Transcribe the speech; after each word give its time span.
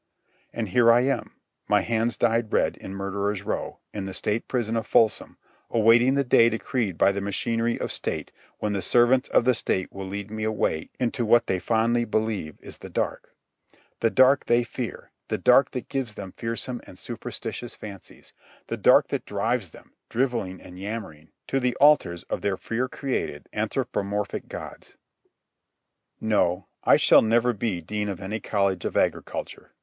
And 0.51 0.69
here 0.69 0.91
I 0.91 1.01
am, 1.01 1.35
my 1.67 1.81
hands 1.81 2.17
dyed 2.17 2.51
red 2.51 2.75
in 2.75 2.95
Murderers' 2.95 3.43
Row, 3.43 3.81
in 3.93 4.07
the 4.07 4.15
State 4.15 4.47
Prison 4.47 4.75
of 4.75 4.87
Folsom, 4.87 5.37
awaiting 5.69 6.15
the 6.15 6.23
day 6.23 6.49
decreed 6.49 6.97
by 6.97 7.11
the 7.11 7.21
machinery 7.21 7.79
of 7.79 7.91
state 7.91 8.31
when 8.57 8.73
the 8.73 8.81
servants 8.81 9.29
of 9.29 9.45
the 9.45 9.53
state 9.53 9.93
will 9.93 10.07
lead 10.07 10.31
me 10.31 10.43
away 10.43 10.89
into 10.99 11.23
what 11.23 11.45
they 11.45 11.59
fondly 11.59 12.03
believe 12.03 12.57
is 12.61 12.79
the 12.79 12.89
dark—the 12.89 14.09
dark 14.09 14.45
they 14.45 14.63
fear; 14.63 15.11
the 15.27 15.37
dark 15.37 15.69
that 15.69 15.87
gives 15.87 16.15
them 16.15 16.31
fearsome 16.35 16.81
and 16.87 16.97
superstitious 16.97 17.75
fancies; 17.75 18.33
the 18.65 18.77
dark 18.77 19.09
that 19.09 19.23
drives 19.23 19.69
them, 19.69 19.93
drivelling 20.09 20.59
and 20.59 20.79
yammering, 20.79 21.29
to 21.45 21.59
the 21.59 21.75
altars 21.75 22.23
of 22.23 22.41
their 22.41 22.57
fear 22.57 22.87
created, 22.87 23.47
anthropomorphic 23.53 24.47
gods. 24.47 24.95
No; 26.19 26.65
I 26.83 26.97
shall 26.97 27.21
never 27.21 27.53
be 27.53 27.81
Dean 27.81 28.09
of 28.09 28.19
any 28.19 28.39
college 28.39 28.83
of 28.83 28.97
agriculture. 28.97 29.75